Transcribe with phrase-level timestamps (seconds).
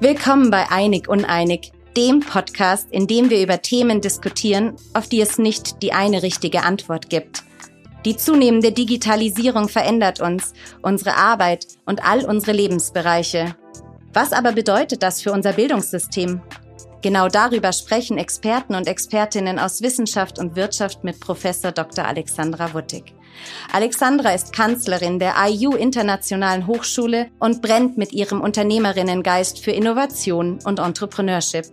[0.00, 5.38] Willkommen bei Einig Uneinig, dem Podcast, in dem wir über Themen diskutieren, auf die es
[5.38, 7.43] nicht die eine richtige Antwort gibt.
[8.04, 13.56] Die zunehmende Digitalisierung verändert uns, unsere Arbeit und all unsere Lebensbereiche.
[14.12, 16.42] Was aber bedeutet das für unser Bildungssystem?
[17.00, 22.06] Genau darüber sprechen Experten und Expertinnen aus Wissenschaft und Wirtschaft mit Professor Dr.
[22.06, 23.14] Alexandra Wuttig.
[23.72, 30.78] Alexandra ist Kanzlerin der IU Internationalen Hochschule und brennt mit ihrem Unternehmerinnengeist für Innovation und
[30.78, 31.66] Entrepreneurship.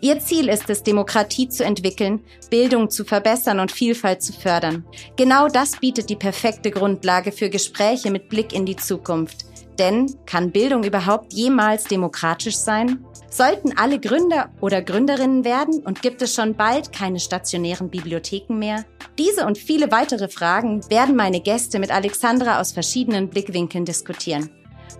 [0.00, 2.20] Ihr Ziel ist es, Demokratie zu entwickeln,
[2.50, 4.84] Bildung zu verbessern und Vielfalt zu fördern.
[5.16, 9.46] Genau das bietet die perfekte Grundlage für Gespräche mit Blick in die Zukunft.
[9.78, 13.04] Denn kann Bildung überhaupt jemals demokratisch sein?
[13.30, 18.84] Sollten alle Gründer oder Gründerinnen werden und gibt es schon bald keine stationären Bibliotheken mehr?
[19.18, 24.50] Diese und viele weitere Fragen werden meine Gäste mit Alexandra aus verschiedenen Blickwinkeln diskutieren.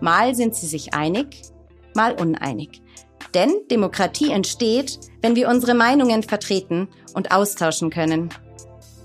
[0.01, 1.43] Mal sind sie sich einig,
[1.95, 2.83] mal uneinig.
[3.35, 8.31] Denn Demokratie entsteht, wenn wir unsere Meinungen vertreten und austauschen können.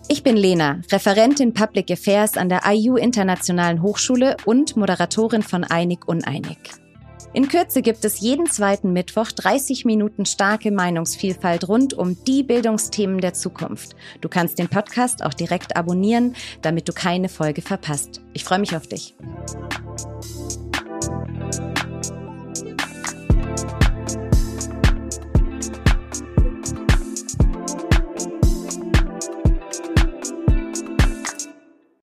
[0.09, 6.07] Ich bin Lena, Referentin Public Affairs an der IU Internationalen Hochschule und Moderatorin von Einig
[6.07, 6.57] Uneinig.
[7.33, 13.21] In Kürze gibt es jeden zweiten Mittwoch 30 Minuten starke Meinungsvielfalt rund um die Bildungsthemen
[13.21, 13.95] der Zukunft.
[14.21, 18.21] Du kannst den Podcast auch direkt abonnieren, damit du keine Folge verpasst.
[18.33, 19.15] Ich freue mich auf dich.